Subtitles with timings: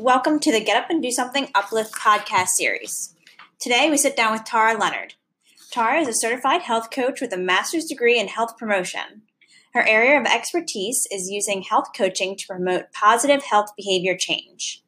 [0.00, 3.14] Welcome to the Get Up and Do Something Uplift podcast series.
[3.60, 5.12] Today we sit down with Tara Leonard.
[5.70, 9.24] Tara is a certified health coach with a master's degree in health promotion.
[9.74, 14.82] Her area of expertise is using health coaching to promote positive health behavior change.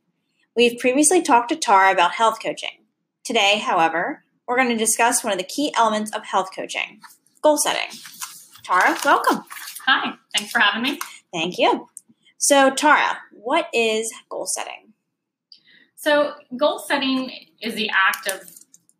[0.56, 2.86] We've previously talked to Tara about health coaching.
[3.22, 7.02] Today, however, we're going to discuss one of the key elements of health coaching
[7.42, 7.98] goal setting.
[8.64, 9.44] Tara, welcome.
[9.84, 10.98] Hi, thanks for having me.
[11.34, 11.88] Thank you.
[12.38, 14.91] So, Tara, what is goal setting?
[16.02, 18.40] So, goal setting is the act of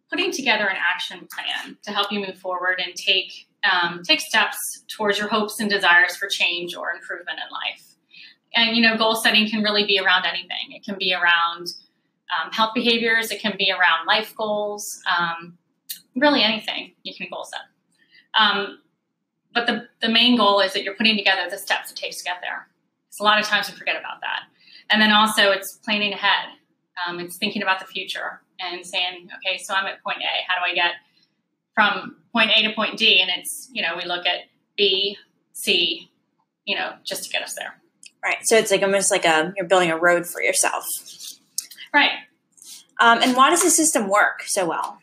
[0.09, 4.85] putting together an action plan to help you move forward and take um, take steps
[4.87, 7.97] towards your hopes and desires for change or improvement in life.
[8.55, 10.71] And you know, goal setting can really be around anything.
[10.71, 11.73] It can be around
[12.31, 13.33] um, health behaviors.
[13.33, 15.03] It can be around life goals.
[15.11, 15.59] Um,
[16.15, 17.63] really, anything you can goal set.
[18.39, 18.79] Um,
[19.53, 22.25] but the, the main goal is that you're putting together the steps it takes to
[22.25, 22.69] get there.
[23.11, 24.43] So a lot of times we forget about that.
[24.89, 26.51] And then also it's planning ahead.
[27.07, 30.51] Um, it's thinking about the future and saying, okay, so I'm at point A.
[30.51, 30.93] How do I get
[31.75, 33.21] from point A to point D?
[33.21, 34.43] And it's, you know, we look at
[34.77, 35.17] B,
[35.53, 36.11] C,
[36.65, 37.75] you know, just to get us there.
[38.23, 38.39] Right.
[38.45, 40.85] So it's like almost like a you're building a road for yourself.
[41.93, 42.13] Right.
[43.01, 44.99] Um, and why does the system work so well?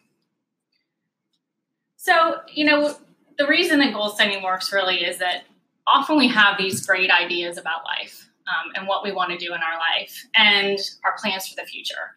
[1.97, 2.95] So, you know,
[3.37, 5.43] the reason that goal setting works really is that
[5.85, 9.53] often we have these great ideas about life um, and what we want to do
[9.53, 12.15] in our life and our plans for the future.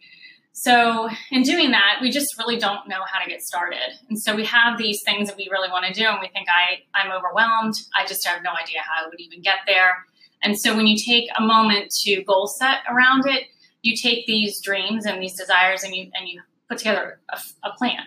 [0.55, 3.99] So, in doing that, we just really don't know how to get started.
[4.11, 6.47] And so, we have these things that we really want to do, and we think,
[6.49, 7.75] I, I'm overwhelmed.
[7.99, 9.95] I just have no idea how I would even get there.
[10.43, 13.45] And so, when you take a moment to goal set around it,
[13.81, 17.73] you take these dreams and these desires and you, and you put together a, a
[17.79, 18.03] plan,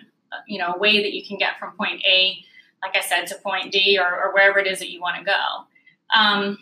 [0.46, 2.44] you know, a way that you can get from point A
[2.82, 5.24] like I said, to point D or, or wherever it is that you want to
[5.24, 6.18] go.
[6.18, 6.58] Um,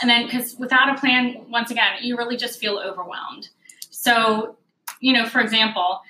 [0.00, 3.48] and then, because without a plan, once again, you really just feel overwhelmed.
[3.90, 4.56] So,
[5.00, 6.00] you know, for example,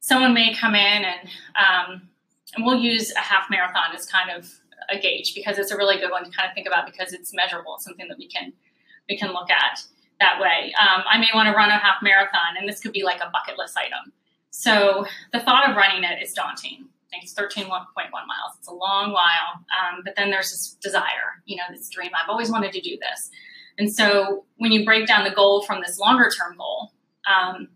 [0.00, 2.08] someone may come in and um,
[2.54, 4.50] and we'll use a half marathon as kind of
[4.90, 7.34] a gauge because it's a really good one to kind of think about because it's
[7.34, 7.74] measurable.
[7.74, 8.52] It's something that we can
[9.08, 9.82] we can look at
[10.20, 10.72] that way.
[10.80, 13.30] Um, I may want to run a half marathon, and this could be like a
[13.30, 14.12] bucket list item.
[14.50, 18.52] So the thought of running it is daunting think it's 13.1 miles.
[18.58, 19.64] It's a long while.
[19.78, 22.10] Um, but then there's this desire, you know, this dream.
[22.14, 23.30] I've always wanted to do this.
[23.78, 26.92] And so when you break down the goal from this longer term goal
[27.30, 27.68] um,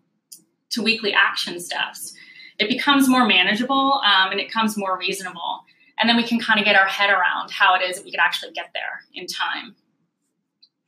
[0.70, 2.14] to weekly action steps,
[2.58, 5.64] it becomes more manageable um, and it becomes more reasonable.
[5.98, 8.10] And then we can kind of get our head around how it is that we
[8.10, 9.74] could actually get there in time.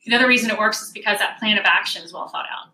[0.06, 2.70] The other reason it works is because that plan of action is well thought out.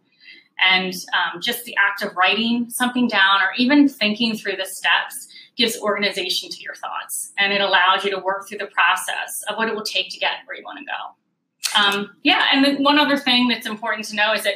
[0.64, 5.28] And um, just the act of writing something down or even thinking through the steps
[5.58, 9.56] gives organization to your thoughts and it allows you to work through the process of
[9.56, 11.78] what it will take to get where you want to go.
[11.78, 14.54] Um, yeah, and then one other thing that's important to know is that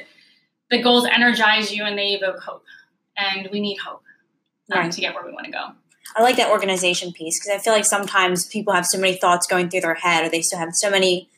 [0.71, 2.65] the goals energize you and they evoke hope,
[3.17, 4.03] and we need hope
[4.73, 4.93] um, right.
[4.93, 5.73] to get where we want to go.
[6.17, 9.47] I like that organization piece because I feel like sometimes people have so many thoughts
[9.47, 11.29] going through their head, or they still have so many,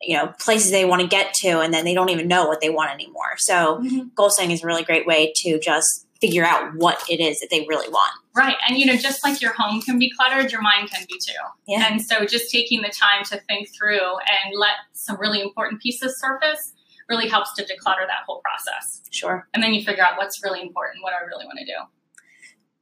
[0.00, 2.60] you know, places they want to get to, and then they don't even know what
[2.60, 3.36] they want anymore.
[3.38, 4.08] So, mm-hmm.
[4.14, 7.50] goal setting is a really great way to just figure out what it is that
[7.50, 8.12] they really want.
[8.34, 8.56] Right.
[8.66, 11.32] And you know, just like your home can be cluttered, your mind can be too.
[11.66, 11.86] Yeah.
[11.86, 16.18] And so just taking the time to think through and let some really important pieces
[16.18, 16.72] surface
[17.08, 19.02] really helps to declutter that whole process.
[19.10, 19.46] Sure.
[19.52, 21.76] And then you figure out what's really important, what I really want to do.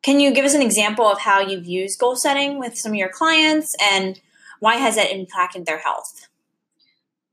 [0.02, 2.96] Can you give us an example of how you've used goal setting with some of
[2.96, 4.20] your clients and
[4.60, 6.28] why has that impacted their health?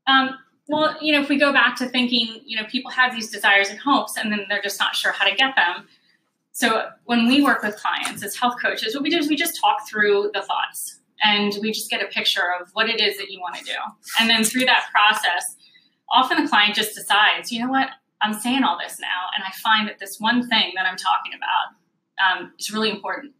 [0.07, 0.31] Um,
[0.67, 3.69] well, you know, if we go back to thinking, you know, people have these desires
[3.69, 5.87] and hopes and then they're just not sure how to get them
[6.51, 9.59] so when we work with clients as health coaches, what we do is we just
[9.59, 13.29] talk through the thoughts and we just get a picture of what it is that
[13.29, 13.75] you want to do.
[14.19, 15.55] And then through that process,
[16.11, 17.89] often the client just decides, you know what,
[18.21, 21.31] I'm saying all this now, and I find that this one thing that I'm talking
[21.33, 23.33] about um, is really important.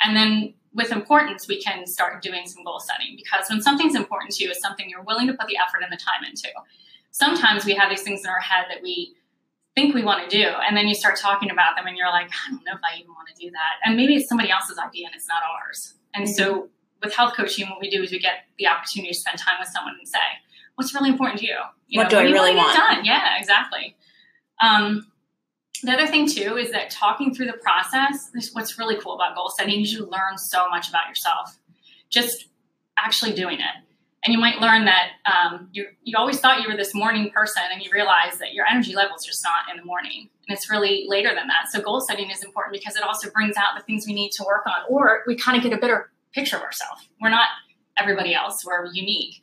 [0.00, 4.32] And then with importance, we can start doing some goal setting because when something's important
[4.32, 6.48] to you, is something you're willing to put the effort and the time into.
[7.10, 9.16] Sometimes we have these things in our head that we
[9.80, 10.44] think we want to do.
[10.66, 12.98] And then you start talking about them and you're like, I don't know if I
[12.98, 13.84] even want to do that.
[13.84, 15.94] And maybe it's somebody else's idea and it's not ours.
[16.14, 16.32] And mm-hmm.
[16.32, 16.68] so
[17.02, 19.68] with health coaching, what we do is we get the opportunity to spend time with
[19.68, 20.18] someone and say,
[20.74, 21.56] what's really important to you?
[21.88, 22.76] you what know, do I really want?
[22.76, 23.04] Done?
[23.04, 23.96] Yeah, exactly.
[24.62, 25.06] Um,
[25.82, 29.34] the other thing too is that talking through the process, is what's really cool about
[29.34, 31.58] goal setting is you learn so much about yourself.
[32.10, 32.48] Just
[32.98, 33.89] actually doing it
[34.24, 37.62] and you might learn that um, you you always thought you were this morning person,
[37.72, 40.70] and you realize that your energy level is just not in the morning, and it's
[40.70, 41.70] really later than that.
[41.70, 44.44] So goal setting is important because it also brings out the things we need to
[44.44, 47.08] work on, or we kind of get a better picture of ourselves.
[47.20, 47.48] We're not
[47.96, 49.36] everybody else; we're unique.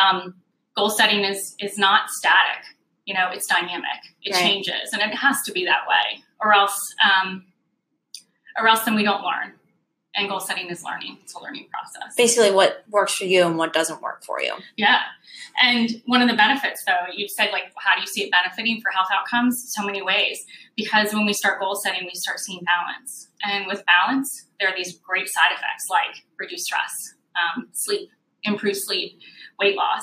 [0.00, 0.34] Um,
[0.76, 2.64] goal setting is is not static.
[3.06, 4.40] you know, it's dynamic, it Right.
[4.40, 7.46] changes, and it has to be that way, or else, um,
[8.56, 9.54] or else then we don't learn.
[10.14, 12.14] And goal setting is learning; it's a learning process.
[12.16, 14.54] Basically, what works for you and what doesn't work for you.
[14.76, 15.00] Yeah.
[15.62, 18.80] And one of the benefits, though, you said, like, how do you see it benefiting
[18.80, 19.72] for health outcomes?
[19.76, 20.44] So many ways.
[20.76, 23.28] Because when we start goal setting, we start seeing balance.
[23.44, 26.92] And with balance, there are these great side effects like reduced stress,
[27.36, 28.10] um, sleep,
[28.42, 29.18] improved sleep,
[29.58, 30.02] weight loss.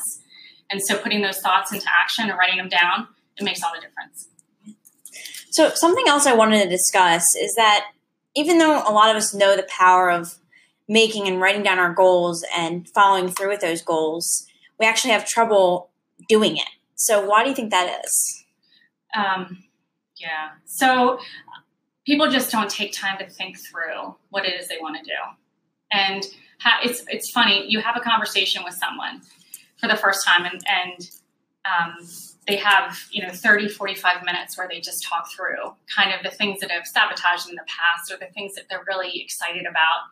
[0.69, 3.07] And so putting those thoughts into action and writing them down,
[3.37, 4.29] it makes all the difference.
[5.51, 7.85] So, something else I wanted to discuss is that
[8.37, 10.35] even though a lot of us know the power of
[10.87, 14.45] making and writing down our goals and following through with those goals,
[14.79, 15.89] we actually have trouble
[16.29, 16.69] doing it.
[16.95, 18.45] So, why do you think that is?
[19.15, 19.63] Um,
[20.19, 20.49] yeah.
[20.65, 21.19] So
[22.05, 25.17] people just don't take time to think through what it is they want to do.
[25.91, 26.25] And
[26.59, 27.65] ha- it's it's funny.
[27.67, 29.21] You have a conversation with someone
[29.79, 31.09] for the first time, and and
[31.65, 32.07] um,
[32.47, 36.35] they have you know 30 45 minutes where they just talk through kind of the
[36.35, 40.09] things that have sabotaged in the past or the things that they're really excited about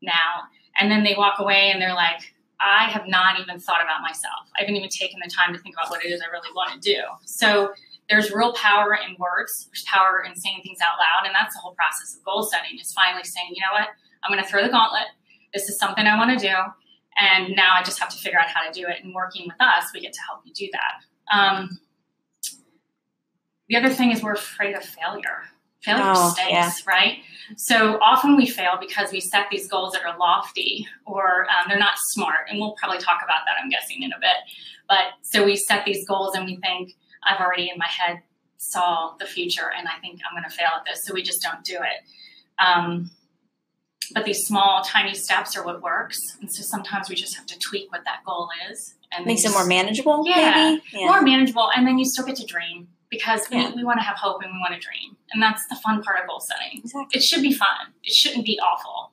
[0.00, 0.46] now.
[0.78, 4.46] And then they walk away and they're like i have not even thought about myself.
[4.56, 6.70] I haven't even taken the time to think about what it is i really want
[6.72, 7.02] to do.
[7.24, 7.72] So
[8.08, 11.60] there's real power in words there's power in saying things out loud and that's the
[11.60, 13.88] whole process of goal setting is finally saying you know what?
[14.22, 15.10] I'm going to throw the gauntlet.
[15.52, 16.54] This is something i want to do
[17.18, 19.02] and now i just have to figure out how to do it.
[19.02, 21.02] And working with us we get to help you do that
[21.32, 21.78] um,
[23.68, 25.44] the other thing is we're afraid of failure.
[25.80, 26.70] Failure Oh, stinks, yeah.
[26.86, 27.18] right?
[27.56, 31.78] So often we fail because we set these goals that are lofty or um, they're
[31.78, 32.48] not smart.
[32.48, 34.36] And we'll probably talk about that, I'm guessing, in a bit.
[34.88, 38.22] But so we set these goals and we think, I've already in my head
[38.58, 41.04] saw the future and I think I'm going to fail at this.
[41.04, 42.64] So we just don't do it.
[42.64, 43.10] Um,
[44.14, 46.18] but these small, tiny steps are what works.
[46.40, 48.94] And so sometimes we just have to tweak what that goal is.
[49.16, 50.78] And Makes it more manageable, Yeah.
[50.92, 51.04] maybe?
[51.06, 54.16] more manageable, and then you still get to dream because we, we want to have
[54.16, 56.78] hope and we want to dream, and that's the fun part of goal setting.
[56.78, 57.18] Exactly.
[57.18, 57.92] It should be fun.
[58.04, 59.12] It shouldn't be awful.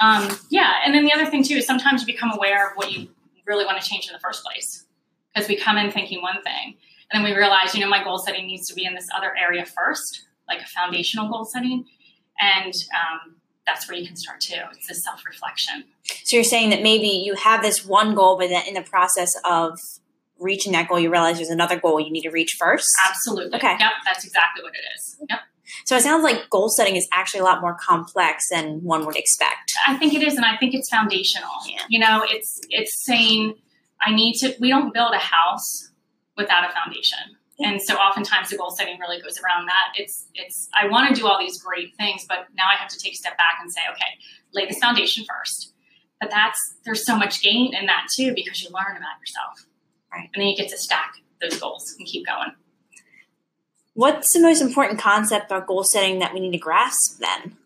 [0.00, 2.90] Um, yeah, and then the other thing too is sometimes you become aware of what
[2.92, 3.08] you
[3.46, 4.84] really want to change in the first place
[5.34, 6.76] because we come in thinking one thing,
[7.10, 9.34] and then we realize, you know, my goal setting needs to be in this other
[9.36, 11.84] area first, like a foundational goal setting,
[12.40, 14.60] and um, that's where you can start too.
[14.72, 15.84] It's the self reflection.
[16.24, 19.32] So you're saying that maybe you have this one goal, but then in the process
[19.44, 19.78] of
[20.38, 22.86] reaching that goal, you realize there's another goal you need to reach first.
[23.08, 23.56] Absolutely.
[23.56, 23.76] Okay.
[23.78, 25.16] Yep, that's exactly what it is.
[25.28, 25.38] Yep.
[25.86, 29.16] So it sounds like goal setting is actually a lot more complex than one would
[29.16, 29.72] expect.
[29.86, 31.50] I think it is, and I think it's foundational.
[31.66, 31.82] Yeah.
[31.88, 33.54] You know, it's it's saying
[34.00, 34.54] I need to.
[34.60, 35.90] We don't build a house
[36.36, 37.18] without a foundation.
[37.60, 39.92] And so oftentimes the goal setting really goes around that.
[39.96, 42.98] It's it's I want to do all these great things, but now I have to
[42.98, 44.18] take a step back and say, okay,
[44.52, 45.72] lay this foundation first.
[46.20, 49.66] But that's there's so much gain in that too because you learn about yourself,
[50.12, 50.30] Right.
[50.32, 52.52] And then you get to stack those goals and keep going.
[53.94, 57.56] What's the most important concept about goal setting that we need to grasp then?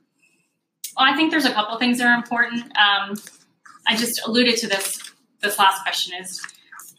[0.96, 2.64] Well, I think there's a couple things that are important.
[2.76, 3.16] Um,
[3.86, 5.02] I just alluded to this.
[5.40, 6.42] This last question is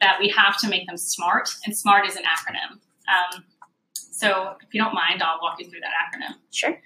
[0.01, 2.79] that we have to make them smart, and SMART is an acronym.
[3.07, 3.43] Um,
[3.93, 6.35] so, if you don't mind, I'll walk you through that acronym.
[6.51, 6.79] Sure.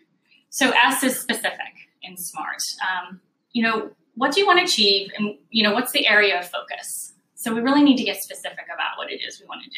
[0.50, 2.64] So, S is specific in SMART.
[2.82, 6.40] Um, you know, what do you want to achieve, and you know, what's the area
[6.40, 7.14] of focus?
[7.36, 9.76] So, we really need to get specific about what it is we want to do.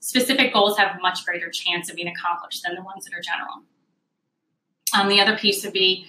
[0.00, 3.22] Specific goals have a much greater chance of being accomplished than the ones that are
[3.22, 3.62] general.
[4.94, 6.06] Um, the other piece would be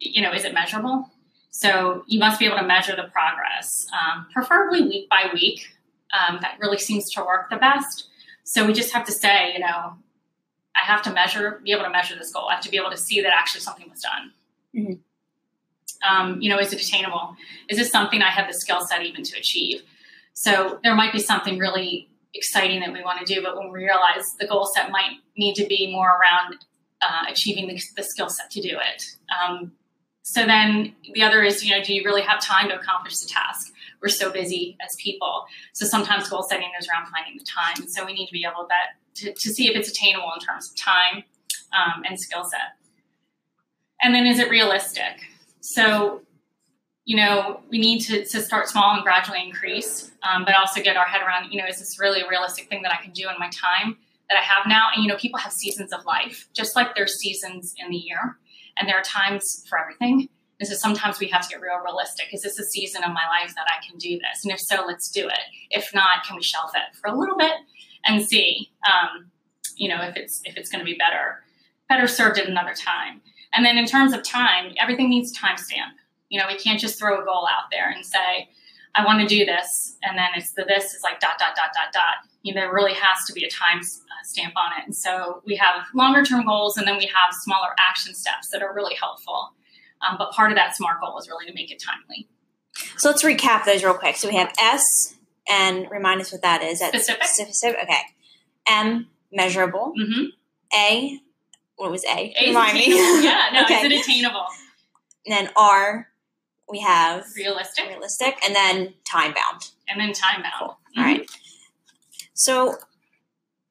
[0.00, 1.10] you know, is it measurable?
[1.50, 5.74] So you must be able to measure the progress, um, preferably week by week.
[6.12, 8.08] Um, that really seems to work the best.
[8.44, 9.94] So we just have to say, you know,
[10.74, 12.48] I have to measure, be able to measure this goal.
[12.48, 14.32] I have to be able to see that actually something was done.
[14.74, 15.00] Mhm.
[16.08, 17.36] Um, you know, is it attainable?
[17.68, 19.82] Is this something I have the skill set even to achieve?
[20.32, 23.84] So there might be something really exciting that we want to do, but when we
[23.84, 26.64] realize the goal set might need to be more around
[27.02, 29.04] uh, achieving the, the skill set to do it.
[29.36, 29.72] Um,
[30.22, 33.28] so then the other is, you know, do you really have time to accomplish the
[33.28, 33.72] task?
[34.00, 35.46] We're so busy as people.
[35.72, 37.88] So sometimes goal setting is around finding the time.
[37.88, 40.70] So we need to be able that to, to see if it's attainable in terms
[40.70, 41.24] of time
[41.72, 42.76] um, and skill set.
[44.02, 45.28] And then is it realistic?
[45.60, 46.22] So,
[47.04, 50.96] you know, we need to, to start small and gradually increase, um, but also get
[50.96, 53.28] our head around, you know, is this really a realistic thing that I can do
[53.28, 53.96] in my time
[54.28, 54.88] that I have now?
[54.94, 58.38] And, you know, people have seasons of life, just like there's seasons in the year
[58.76, 60.28] and there are times for everything.
[60.60, 62.32] And so sometimes we have to get real realistic.
[62.32, 64.44] Is this a season of my life that I can do this?
[64.44, 65.40] And if so, let's do it.
[65.70, 67.54] If not, can we shelf it for a little bit
[68.04, 69.30] and see, um,
[69.76, 71.44] you know, if it's if it's going to be better
[71.88, 73.20] better served at another time.
[73.52, 75.96] And then in terms of time, everything needs timestamp.
[76.28, 78.50] You know, we can't just throw a goal out there and say,
[78.94, 81.70] I want to do this, and then it's the this is like dot dot dot
[81.74, 82.16] dot dot.
[82.42, 84.84] You know, there really has to be a time uh, stamp on it.
[84.84, 88.62] And so we have longer term goals, and then we have smaller action steps that
[88.62, 89.52] are really helpful.
[90.06, 92.28] Um, but part of that SMART goal is really to make it timely.
[92.96, 94.16] So let's recap those real quick.
[94.16, 94.82] So we have S,
[95.48, 96.78] and remind us what that is.
[96.80, 97.24] That's Specific.
[97.24, 97.80] Specific.
[97.82, 98.00] Okay.
[98.68, 99.92] M, measurable.
[99.98, 100.24] Mm-hmm.
[100.78, 101.20] A,
[101.76, 102.26] what was A?
[102.40, 102.88] Is Remind me.
[103.24, 103.74] yeah, no, Okay.
[103.86, 104.44] is it attainable?
[105.26, 106.08] And then R,
[106.70, 109.70] we have Realistic, realistic, and then time bound.
[109.88, 110.54] and then time bound.
[110.58, 110.78] Cool.
[110.96, 111.28] All right.
[112.34, 112.76] So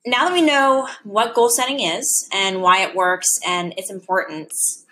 [0.06, 4.86] now that we know what goal setting is and why it works and its importance,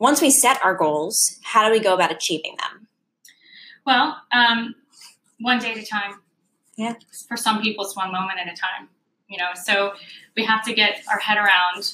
[0.00, 2.88] once we set our goals, how do we go about achieving them?
[3.86, 4.74] Well, um,
[5.40, 6.14] one day at a time.
[6.76, 6.94] Yeah.
[7.28, 8.88] For some people, it's one moment at a time.
[9.28, 9.92] You know, so
[10.36, 11.92] we have to get our head around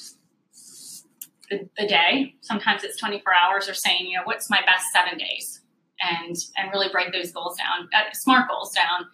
[1.49, 2.35] the, the day.
[2.41, 5.61] Sometimes it's 24 hours or saying, you know, what's my best seven days?
[6.01, 9.07] And, and really break those goals down, uh, smart goals down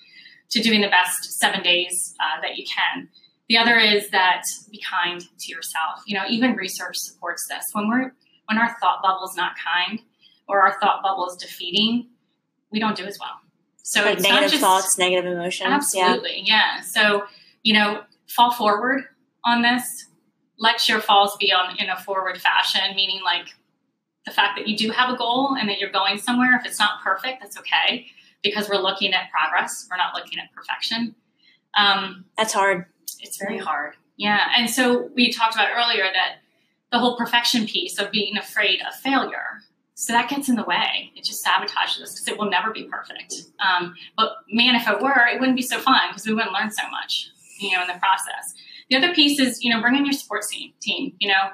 [0.52, 3.10] to doing the best seven days uh, that you can.
[3.50, 6.04] The other is that be kind to yourself.
[6.06, 7.66] You know, even research supports this.
[7.74, 8.12] When we're
[8.48, 10.02] when our thought bubble is not kind
[10.48, 12.08] or our thought bubble is defeating,
[12.72, 13.40] we don't do as well.
[13.84, 15.70] So like it's not negative just thoughts, negative emotions.
[15.70, 15.76] Yeah.
[15.76, 16.82] absolutely, yeah.
[16.82, 17.24] So
[17.64, 19.04] you know, fall forward
[19.46, 20.06] on this.
[20.58, 23.48] Let your falls be on in a forward fashion, meaning like
[24.26, 26.56] the fact that you do have a goal and that you're going somewhere.
[26.58, 28.08] If it's not perfect, that's okay
[28.44, 29.88] because we're looking at progress.
[29.90, 31.16] We're not looking at perfection.
[31.76, 32.86] Um, That's hard.
[33.20, 33.96] it's very hard.
[34.18, 34.46] Yeah.
[34.56, 36.36] And so we talked about earlier that
[36.94, 39.62] the whole perfection piece of being afraid of failure.
[39.96, 41.12] So that gets in the way.
[41.16, 43.34] It just sabotages us because it will never be perfect.
[43.60, 46.70] Um, but man, if it were, it wouldn't be so fun because we wouldn't learn
[46.70, 48.54] so much, you know, in the process.
[48.92, 50.74] The other piece is, you know, bring in your support team.
[50.82, 51.50] Team, you know,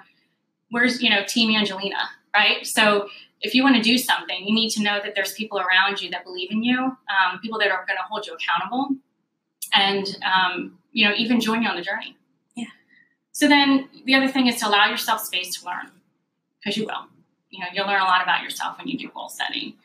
[0.72, 2.66] where's you know Team Angelina, right?
[2.68, 3.08] So
[3.42, 6.10] if you want to do something, you need to know that there's people around you
[6.12, 8.90] that believe in you, um, people that are going to hold you accountable,
[9.74, 12.18] and um, you know even join you on the journey.
[13.40, 15.90] So then the other thing is to allow yourself space to learn,
[16.60, 17.08] because you will.
[17.50, 19.76] You know you'll learn a lot about yourself when you do goal setting.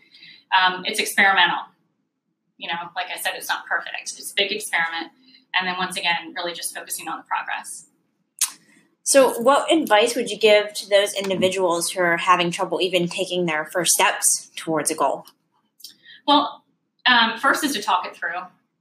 [0.59, 1.61] Um, it's experimental.
[2.57, 3.95] You know, like I said, it's not perfect.
[4.03, 5.13] It's a big experiment,
[5.55, 7.87] and then once again, really just focusing on the progress.
[9.05, 13.47] So, what advice would you give to those individuals who are having trouble even taking
[13.47, 15.27] their first steps towards a goal?
[16.27, 16.65] Well,
[17.07, 18.41] um, first is to talk it through.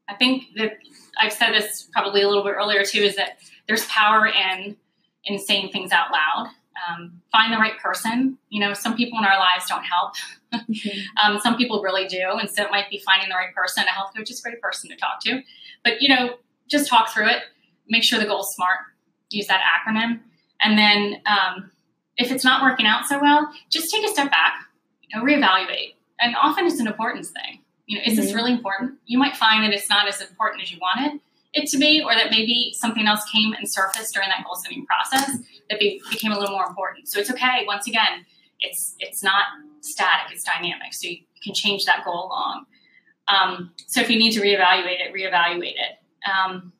[0.10, 0.80] I think that
[1.22, 3.01] I've said this probably a little bit earlier too.
[3.01, 4.75] Is that there's power in
[5.25, 6.50] in saying things out loud.
[6.89, 8.38] Um, find the right person.
[8.50, 10.13] You know, some people in our lives don't help.
[11.24, 13.84] Um, some people really do, and so it might be finding the right person.
[13.86, 15.41] A health coach is a great person to talk to,
[15.84, 16.36] but you know,
[16.70, 17.41] just talk through it.
[17.89, 18.79] Make sure the goal is smart.
[19.32, 20.20] Use that acronym,
[20.62, 21.72] and then um,
[22.17, 24.65] if it's not working out so well, just take a step back.
[25.01, 25.96] You know, reevaluate.
[26.20, 27.62] And often it's an importance thing.
[27.88, 28.36] You know, is this Mhm.
[28.36, 29.00] really important?
[29.05, 31.20] You might find that it's not as important as you wanted
[31.53, 34.86] it to be, or that maybe something else came and surfaced during that goal setting
[34.86, 35.38] process
[35.69, 37.07] that be, became a little more important.
[37.07, 37.63] So it's okay.
[37.67, 38.25] Once again,
[38.60, 39.43] it's it's not
[39.81, 40.93] static; it's dynamic.
[40.93, 42.65] So you can change that goal along.
[43.27, 46.29] Um, so if you need to reevaluate it, reevaluate it.
[46.29, 46.74] Um,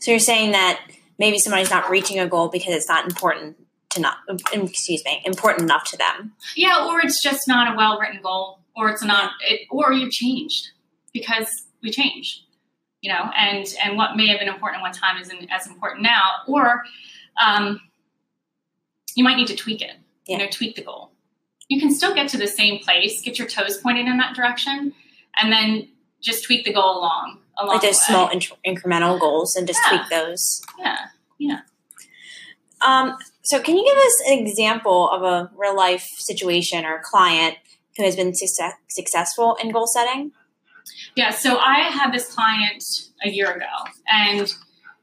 [0.00, 0.80] So, you're saying that
[1.18, 3.56] maybe somebody's not reaching a goal because it's not important
[3.90, 6.32] to not, um, excuse me, important enough to them.
[6.56, 10.10] yeah, or it's just not a well written goal, or it's not, it, or you've
[10.12, 10.70] changed
[11.12, 11.48] because
[11.82, 12.43] we change.
[13.04, 16.02] You know, and and what may have been important at one time isn't as important
[16.02, 16.82] now, or
[17.38, 17.78] um,
[19.14, 19.96] you might need to tweak it.
[20.26, 21.10] You know, tweak the goal.
[21.68, 24.94] You can still get to the same place, get your toes pointed in that direction,
[25.36, 25.88] and then
[26.22, 29.80] just tweak the goal along along Like the those small inc- incremental goals and just
[29.84, 29.98] Yeah.
[29.98, 30.62] tweak those.
[31.38, 31.58] Yeah.
[32.80, 37.56] Um, so, can you give us an example of a real life situation or client
[37.98, 40.32] who has been success- successful in goal setting?
[41.16, 42.84] Yeah, so I had this client
[43.22, 43.66] a year ago,
[44.12, 44.52] and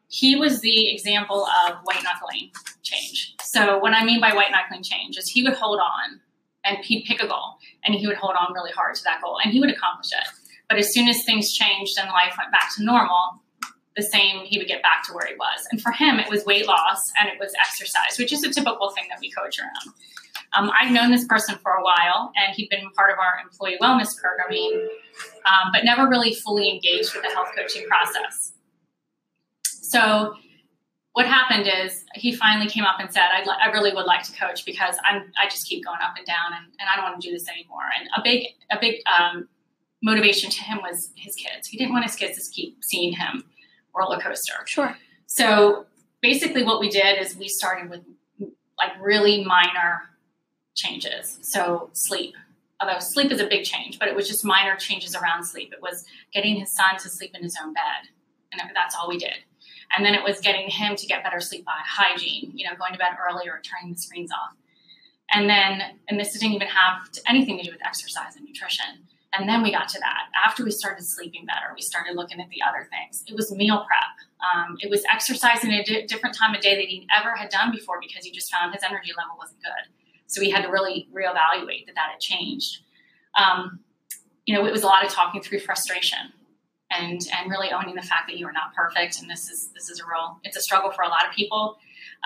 [0.10, 2.52] he was the example of white knuckling
[2.84, 3.36] change.
[3.44, 6.20] So, what I mean by white knuckling change is he would hold on
[6.64, 9.40] and he'd pick a goal and he would hold on really hard to that goal
[9.44, 10.28] and he would accomplish it.
[10.70, 13.42] But as soon as things changed and life went back to normal,
[13.96, 15.68] the same, he would get back to where he was.
[15.72, 18.90] And for him, it was weight loss and it was exercise, which is a typical
[18.92, 19.96] thing that we coach around.
[20.54, 23.78] Um, I've known this person for a while, and he'd been part of our employee
[23.82, 24.90] wellness programming,
[25.46, 28.54] um, but never really fully engaged with the health coaching process.
[29.64, 30.36] So,
[31.14, 34.24] what happened is he finally came up and said, I'd li- I really would like
[34.24, 37.06] to coach because I'm, I just keep going up and down, and, and I don't
[37.06, 37.84] want to do this anymore.
[37.98, 39.48] And a big, a big um,
[40.02, 41.68] motivation to him was his kids.
[41.68, 43.44] He didn't want his kids to keep seeing him
[43.96, 44.54] roller coaster.
[44.66, 44.96] Sure.
[45.28, 45.86] So
[46.22, 48.02] basically, what we did is we started with
[48.40, 50.02] like really minor
[50.76, 51.40] changes.
[51.42, 52.36] So sleep,
[52.80, 55.74] although sleep is a big change, but it was just minor changes around sleep.
[55.74, 58.10] It was getting his son to sleep in his own bed,
[58.52, 59.44] and that's all we did.
[59.96, 62.94] And then it was getting him to get better sleep by hygiene, you know, going
[62.94, 64.56] to bed earlier, turning the screens off.
[65.34, 69.08] And then, and this didn't even have anything to do with exercise and nutrition.
[69.34, 70.28] And then we got to that.
[70.46, 73.24] After we started sleeping better, we started looking at the other things.
[73.28, 74.12] It was meal prep.
[74.44, 77.72] Um, it was exercising at a different time of day that he never had done
[77.72, 79.88] before because he just found his energy level wasn't good.
[80.32, 82.80] So we had to really reevaluate that that had changed.
[83.38, 83.80] Um,
[84.46, 86.32] you know, it was a lot of talking through frustration
[86.90, 89.90] and and really owning the fact that you are not perfect and this is this
[89.90, 91.78] is a real it's a struggle for a lot of people.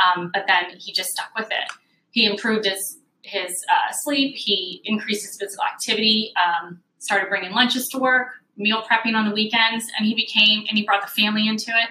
[0.03, 1.71] Um, but then he just stuck with it.
[2.11, 4.35] He improved his his uh, sleep.
[4.35, 6.31] He increased his physical activity.
[6.37, 10.77] Um, started bringing lunches to work, meal prepping on the weekends, and he became and
[10.77, 11.89] he brought the family into it.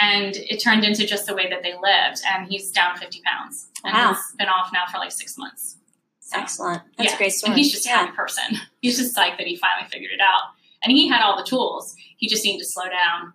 [0.00, 2.22] And it turned into just the way that they lived.
[2.26, 3.68] And he's down 50 pounds.
[3.84, 4.14] And Wow.
[4.14, 5.76] he's been off now for like six months.
[6.20, 6.82] So, Excellent.
[6.96, 7.14] That's yeah.
[7.16, 7.50] a great story.
[7.52, 7.96] And he's just a yeah.
[7.98, 8.56] happy person.
[8.80, 10.52] He's just psyched that he finally figured it out.
[10.82, 11.94] And he had all the tools.
[12.16, 13.34] He just needed to slow down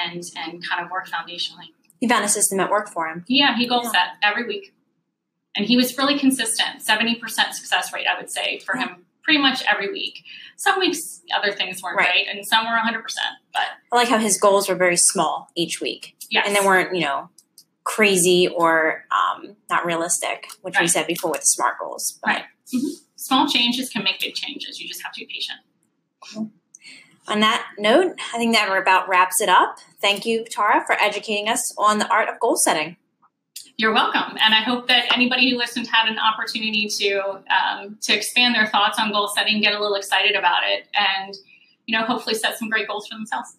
[0.00, 1.74] and and kind of work foundationally.
[1.98, 3.24] He found a system that worked for him.
[3.28, 3.90] Yeah, he goal Yeah.
[3.90, 4.72] set every week.
[5.56, 6.80] And he was really consistent.
[6.80, 7.20] 70%
[7.52, 10.24] success rate, I would say, for him pretty much every week.
[10.56, 12.10] Some weeks other things weren't Right.
[12.26, 13.04] great and some were 100%.
[13.52, 16.44] But I like how his goals were very small each week, yes.
[16.46, 17.30] and they weren't, you know,
[17.84, 22.18] crazy or um, not realistic, which we said before with the smart goals.
[22.24, 22.44] But Right.
[23.14, 24.80] Small changes can make big changes.
[24.80, 26.50] You just have to be patient.
[27.28, 29.76] On that note, I think that about wraps it up.
[30.00, 32.96] Thank you, Tara, for educating us on the art of goal setting.
[33.80, 38.14] You're welcome, and I hope that anybody who listened had an opportunity to um, to
[38.14, 41.34] expand their thoughts on goal setting, get a little excited about it, and
[41.86, 43.56] you know, hopefully set some great goals for themselves.